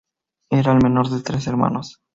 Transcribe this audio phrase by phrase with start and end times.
[0.49, 2.01] Era el menor de tres hermanos.